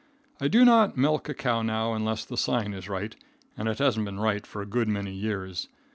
[0.39, 3.15] I do not milk a cow now unless the sign is right,
[3.55, 5.67] and it hasn't been right for a good many years.